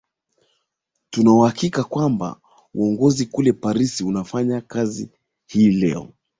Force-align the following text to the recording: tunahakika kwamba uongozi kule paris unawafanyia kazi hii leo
tunahakika 1.09 1.83
kwamba 1.83 2.39
uongozi 2.73 3.25
kule 3.25 3.53
paris 3.53 4.01
unawafanyia 4.01 4.61
kazi 4.61 5.09
hii 5.47 5.71
leo 5.71 6.13